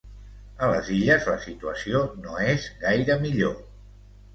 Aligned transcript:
A 0.67 0.69
les 0.71 0.89
Illes, 0.95 1.29
la 1.33 1.37
situació 1.45 2.03
no 2.25 2.41
és 2.49 2.69
gaire 2.87 3.23
millor. 3.25 3.59